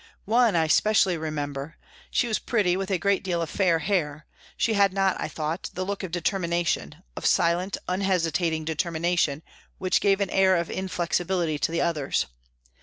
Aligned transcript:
One 0.25 0.55
I 0.55 0.65
specially 0.65 1.15
remember. 1.15 1.77
She 2.09 2.27
was 2.27 2.39
pretty, 2.39 2.75
with 2.75 2.89
a 2.89 2.97
great 2.97 3.23
deal 3.23 3.39
of 3.39 3.51
fair 3.51 3.77
hair. 3.77 4.25
She 4.57 4.73
had 4.73 4.93
not, 4.93 5.15
I 5.21 5.27
thought, 5.27 5.69
the 5.75 5.85
look 5.85 6.01
of 6.01 6.09
determination, 6.09 7.03
of 7.15 7.27
silent, 7.27 7.77
unhesitating 7.87 8.65
determination, 8.65 9.43
which 9.77 10.01
gave 10.01 10.19
an 10.19 10.31
air 10.31 10.55
of 10.55 10.71
inflexibility 10.71 11.59
to 11.59 11.71
the 11.71 11.81
others. 11.81 12.25